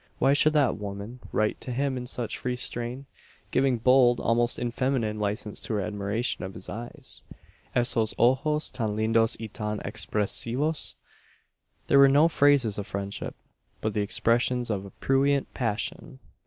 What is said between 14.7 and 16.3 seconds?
of a prurient passion.